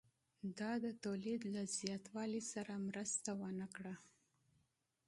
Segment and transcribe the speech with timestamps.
[0.59, 3.95] دا د تولید له زیاتوالي سره مرسته ونه کړه